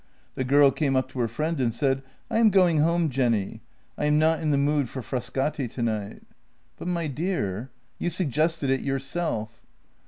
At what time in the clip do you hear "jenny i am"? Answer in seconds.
3.11-4.17